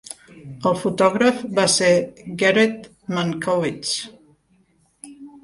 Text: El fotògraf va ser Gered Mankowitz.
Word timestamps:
El 0.69 0.77
fotògraf 0.83 1.43
va 1.59 1.65
ser 1.73 1.89
Gered 2.45 2.89
Mankowitz. 3.19 3.93